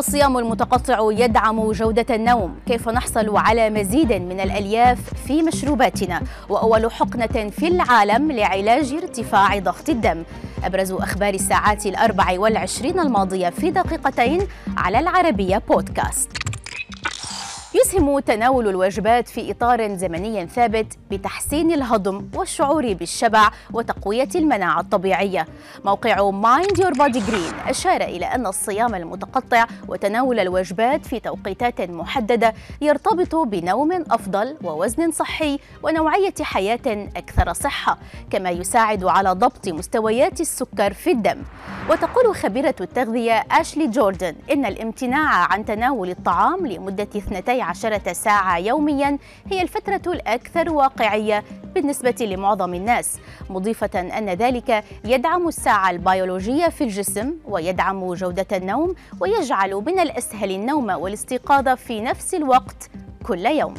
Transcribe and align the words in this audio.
الصيام 0.00 0.38
المتقطع 0.38 0.98
يدعم 1.10 1.72
جودة 1.72 2.14
النوم. 2.14 2.58
كيف 2.66 2.88
نحصل 2.88 3.36
على 3.36 3.70
مزيد 3.70 4.12
من 4.12 4.40
الألياف 4.40 4.98
في 5.26 5.42
مشروباتنا؟ 5.42 6.22
وأول 6.48 6.92
حقنة 6.92 7.50
في 7.50 7.68
العالم 7.68 8.32
لعلاج 8.32 8.92
ارتفاع 8.92 9.58
ضغط 9.58 9.88
الدم. 9.88 10.22
أبرز 10.64 10.92
أخبار 10.92 11.34
الساعات 11.34 11.86
الأربع 11.86 12.40
والعشرين 12.40 13.00
الماضية 13.00 13.48
في 13.48 13.70
دقيقتين 13.70 14.46
على 14.76 14.98
العربية 14.98 15.62
بودكاست. 15.68 16.30
يسهم 17.90 18.18
تناول 18.18 18.68
الوجبات 18.68 19.28
في 19.28 19.50
إطار 19.50 19.96
زمني 19.96 20.46
ثابت 20.46 20.86
بتحسين 21.10 21.72
الهضم 21.72 22.28
والشعور 22.34 22.92
بالشبع 22.92 23.50
وتقوية 23.72 24.28
المناعة 24.34 24.80
الطبيعية. 24.80 25.46
موقع 25.84 26.30
Mind 26.30 26.78
Your 26.78 26.92
Body 26.92 27.20
Green 27.20 27.52
أشار 27.68 28.00
إلى 28.00 28.26
أن 28.26 28.46
الصيام 28.46 28.94
المتقطع 28.94 29.66
وتناول 29.88 30.40
الوجبات 30.40 31.06
في 31.06 31.20
توقيتات 31.20 31.80
محددة 31.80 32.54
يرتبط 32.80 33.34
بنوم 33.34 33.92
أفضل 33.92 34.56
ووزن 34.64 35.10
صحي 35.10 35.58
ونوعية 35.82 36.34
حياة 36.40 37.08
أكثر 37.16 37.52
صحة، 37.52 37.98
كما 38.30 38.50
يساعد 38.50 39.04
على 39.04 39.32
ضبط 39.32 39.68
مستويات 39.68 40.40
السكر 40.40 40.92
في 40.92 41.10
الدم. 41.10 41.42
وتقول 41.90 42.36
خبيرة 42.36 42.74
التغذية 42.80 43.44
أشلي 43.50 43.86
جوردن 43.86 44.34
إن 44.52 44.64
الامتناع 44.66 45.52
عن 45.52 45.64
تناول 45.64 46.10
الطعام 46.10 46.66
لمدة 46.66 47.08
12 47.16 47.79
ساعة 48.12 48.58
يوميا 48.58 49.18
هي 49.46 49.62
الفترة 49.62 50.12
الأكثر 50.12 50.72
واقعية 50.72 51.44
بالنسبة 51.74 52.14
لمعظم 52.20 52.74
الناس 52.74 53.18
مضيفة 53.50 54.00
أن 54.00 54.28
ذلك 54.28 54.84
يدعم 55.04 55.48
الساعة 55.48 55.90
البيولوجية 55.90 56.68
في 56.68 56.84
الجسم 56.84 57.34
ويدعم 57.44 58.14
جودة 58.14 58.46
النوم 58.56 58.94
ويجعل 59.20 59.74
من 59.74 59.98
الأسهل 60.00 60.50
النوم 60.50 60.90
والاستيقاظ 60.90 61.68
في 61.68 62.00
نفس 62.00 62.34
الوقت 62.34 62.90
كل 63.26 63.46
يوم. 63.46 63.74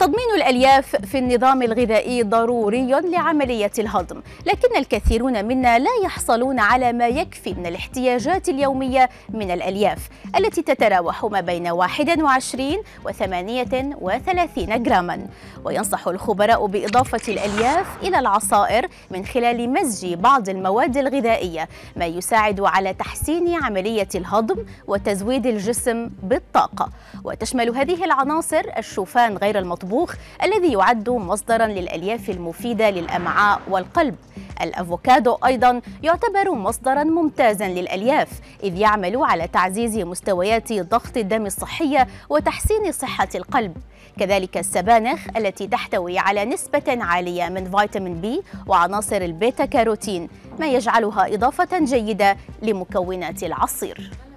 تضمين 0.00 0.34
الألياف 0.36 0.96
في 0.96 1.18
النظام 1.18 1.62
الغذائي 1.62 2.22
ضروري 2.22 2.86
لعملية 2.86 3.70
الهضم 3.78 4.22
لكن 4.46 4.76
الكثيرون 4.76 5.44
منا 5.44 5.78
لا 5.78 5.90
يحصلون 6.04 6.58
على 6.58 6.92
ما 6.92 7.08
يكفي 7.08 7.54
من 7.54 7.66
الاحتياجات 7.66 8.48
اليومية 8.48 9.08
من 9.28 9.50
الألياف 9.50 10.08
التي 10.36 10.62
تتراوح 10.62 11.24
ما 11.24 11.40
بين 11.40 11.70
21 11.70 12.76
و 13.04 13.10
38 13.10 14.82
جراما. 14.82 15.26
وينصح 15.64 16.08
الخبراء 16.08 16.66
بإضافة 16.66 17.32
الألياف 17.32 17.86
إلى 18.02 18.18
العصائر 18.18 18.86
من 19.10 19.24
خلال 19.24 19.70
مزج 19.70 20.14
بعض 20.14 20.48
المواد 20.48 20.96
الغذائية 20.96 21.68
ما 21.96 22.06
يساعد 22.06 22.60
على 22.60 22.94
تحسين 22.94 23.54
عملية 23.54 24.08
الهضم 24.14 24.64
وتزويد 24.86 25.46
الجسم 25.46 26.10
بالطاقة. 26.22 26.88
وتشمل 27.24 27.76
هذه 27.76 28.04
العناصر 28.04 28.62
الشوفان 28.78 29.36
غير 29.36 29.58
المطبوخ 29.58 29.87
المطبوخ 29.88 30.14
الذي 30.42 30.72
يعد 30.72 31.10
مصدرا 31.10 31.66
للألياف 31.66 32.30
المفيدة 32.30 32.90
للأمعاء 32.90 33.60
والقلب. 33.70 34.14
الأفوكادو 34.62 35.34
أيضا 35.46 35.80
يعتبر 36.02 36.50
مصدرا 36.50 37.04
ممتازا 37.04 37.68
للألياف 37.68 38.28
إذ 38.62 38.76
يعمل 38.76 39.16
على 39.16 39.48
تعزيز 39.48 39.98
مستويات 39.98 40.72
ضغط 40.72 41.16
الدم 41.16 41.46
الصحية 41.46 42.08
وتحسين 42.28 42.92
صحة 42.92 43.28
القلب. 43.34 43.76
كذلك 44.18 44.58
السبانخ 44.58 45.20
التي 45.36 45.66
تحتوي 45.66 46.18
على 46.18 46.44
نسبة 46.44 47.04
عالية 47.04 47.48
من 47.48 47.70
فيتامين 47.70 48.14
بي 48.14 48.42
وعناصر 48.66 49.16
البيتا 49.16 49.64
كاروتين 49.64 50.28
ما 50.60 50.66
يجعلها 50.66 51.34
إضافة 51.34 51.84
جيدة 51.84 52.36
لمكونات 52.62 53.42
العصير. 53.42 54.27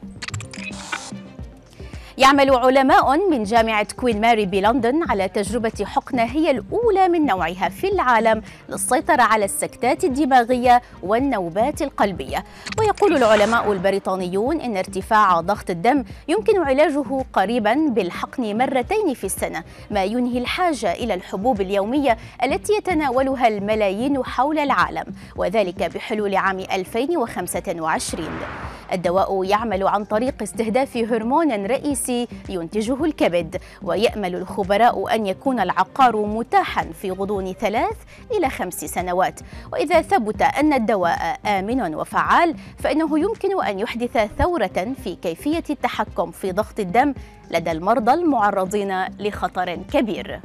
يعمل 2.22 2.56
علماء 2.56 3.30
من 3.30 3.44
جامعة 3.44 3.88
كوين 3.96 4.22
ماري 4.22 4.46
بلندن 4.46 5.04
على 5.10 5.28
تجربة 5.30 5.86
حقنة 5.86 6.24
هي 6.24 6.52
الأولى 6.52 7.08
من 7.08 7.26
نوعها 7.26 7.70
في 7.70 7.88
العالم 7.88 8.42
للسيطرة 8.70 9.22
على 9.22 9.46
السكتات 9.46 10.04
الدماغية 10.04 10.82
والنوبات 11.04 11.82
القلبية. 11.82 12.44
ويقول 12.80 13.18
العلماء 13.18 13.72
البريطانيون 13.72 14.62
إن 14.62 14.78
ارتفاع 14.78 15.42
ضغط 15.42 15.70
الدم 15.70 16.04
يمكن 16.28 16.62
علاجه 16.62 17.04
قريبا 17.34 17.74
بالحقن 17.74 18.58
مرتين 18.58 19.14
في 19.14 19.24
السنة 19.24 19.64
ما 19.92 20.04
ينهي 20.04 20.38
الحاجة 20.38 20.92
إلى 20.92 21.14
الحبوب 21.14 21.62
اليومية 21.62 22.18
التي 22.44 22.74
يتناولها 22.74 23.48
الملايين 23.48 24.24
حول 24.24 24.60
العالم 24.60 25.06
وذلك 25.36 25.84
بحلول 25.96 26.36
عام 26.36 26.60
2025 26.60 28.30
الدواء 28.94 29.44
يعمل 29.44 29.88
عن 29.88 30.06
طريق 30.06 30.42
استهداف 30.42 30.98
هرمون 30.98 31.66
رئيسي 31.66 32.28
ينتجه 32.50 33.06
الكبد 33.06 33.62
ويأمل 33.84 34.36
الخبراء 34.36 35.16
أن 35.16 35.26
يكون 35.26 35.60
العقار 35.60 36.26
متاحا 36.26 36.84
في 37.02 37.12
غضون 37.12 37.54
ثلاث 37.54 37.98
إلى 38.32 38.50
خمس 38.50 38.86
سنوات. 38.86 39.40
وإذا 39.74 40.02
ثبت 40.02 40.42
أن 40.42 40.74
الدواء 40.74 41.40
آمن 41.46 41.96
وفعال 41.96 42.56
فإنه 42.78 43.20
يمكن 43.20 43.64
أن 43.64 43.80
يحدث 43.80 44.18
ثورة 44.38 44.94
في 45.04 45.16
كيفية 45.16 45.64
التحكم 45.70 46.32
في 46.32 46.52
ضغط 46.52 46.80
الدم 46.80 47.14
لدى 47.52 47.72
المرضى 47.72 48.14
المعرضين 48.14 49.06
لخطر 49.20 49.76
كبير. 49.76 50.40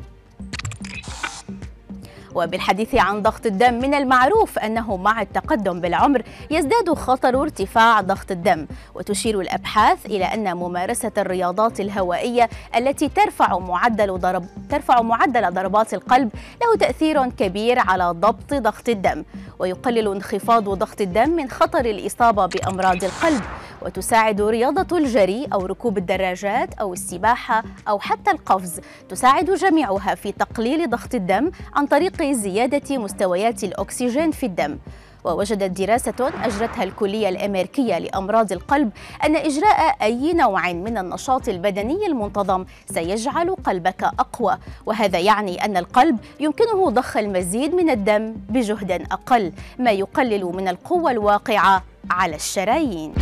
وبالحديث 2.36 2.94
عن 2.94 3.22
ضغط 3.22 3.46
الدم 3.46 3.74
من 3.74 3.94
المعروف 3.94 4.58
أنه 4.58 4.96
مع 4.96 5.22
التقدم 5.22 5.80
بالعمر 5.80 6.22
يزداد 6.50 6.94
خطر 6.94 7.42
ارتفاع 7.42 8.00
ضغط 8.00 8.30
الدم 8.30 8.66
وتشير 8.94 9.40
الأبحاث 9.40 10.06
إلى 10.06 10.24
أن 10.24 10.56
ممارسة 10.56 11.12
الرياضات 11.18 11.80
الهوائية 11.80 12.48
التي 12.76 13.08
ترفع 13.08 13.58
معدل 13.58 14.18
ضرب 14.18 14.44
ترفع 14.70 15.02
معدل 15.02 15.54
ضربات 15.54 15.94
القلب 15.94 16.30
له 16.62 16.76
تأثير 16.78 17.30
كبير 17.30 17.78
على 17.78 18.04
ضبط 18.04 18.54
ضغط 18.54 18.88
الدم 18.88 19.24
ويقلل 19.58 20.08
انخفاض 20.08 20.68
ضغط 20.68 21.00
الدم 21.00 21.30
من 21.30 21.50
خطر 21.50 21.84
الإصابة 21.84 22.46
بأمراض 22.46 23.04
القلب. 23.04 23.42
وتساعد 23.86 24.40
رياضة 24.40 24.98
الجري 24.98 25.48
أو 25.52 25.66
ركوب 25.66 25.98
الدراجات 25.98 26.74
أو 26.74 26.92
السباحة 26.92 27.62
أو 27.88 27.98
حتى 27.98 28.30
القفز. 28.30 28.80
تساعد 29.08 29.50
جميعها 29.50 30.14
في 30.14 30.32
تقليل 30.32 30.90
ضغط 30.90 31.14
الدم 31.14 31.50
عن 31.74 31.86
طريق 31.86 32.22
زيادة 32.22 32.98
مستويات 32.98 33.64
الأكسجين 33.64 34.30
في 34.30 34.46
الدم. 34.46 34.78
ووجدت 35.24 35.80
دراسة 35.80 36.32
أجرتها 36.44 36.84
الكلية 36.84 37.28
الأمريكية 37.28 37.98
لأمراض 37.98 38.52
القلب 38.52 38.90
أن 39.24 39.36
إجراء 39.36 39.96
أي 40.02 40.32
نوع 40.32 40.72
من 40.72 40.98
النشاط 40.98 41.48
البدني 41.48 42.06
المنتظم 42.06 42.64
سيجعل 42.86 43.54
قلبك 43.54 44.02
أقوى. 44.04 44.58
وهذا 44.86 45.18
يعني 45.18 45.64
أن 45.64 45.76
القلب 45.76 46.18
يمكنه 46.40 46.90
ضخ 46.90 47.16
المزيد 47.16 47.74
من 47.74 47.90
الدم 47.90 48.34
بجهد 48.48 48.92
أقل 48.92 49.52
ما 49.78 49.90
يقلل 49.90 50.44
من 50.44 50.68
القوة 50.68 51.10
الواقعة 51.10 51.82
على 52.10 52.36
الشرايين. 52.36 53.14